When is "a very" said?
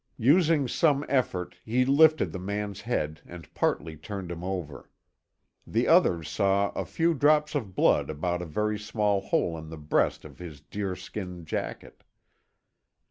8.41-8.79